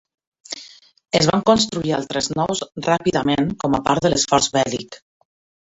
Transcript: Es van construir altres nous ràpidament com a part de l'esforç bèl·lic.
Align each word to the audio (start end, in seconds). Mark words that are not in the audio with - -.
Es 1.19 1.27
van 1.31 1.43
construir 1.49 1.93
altres 1.99 2.31
nous 2.39 2.63
ràpidament 2.89 3.55
com 3.65 3.79
a 3.79 3.83
part 3.91 4.07
de 4.09 4.15
l'esforç 4.15 4.51
bèl·lic. 4.59 5.03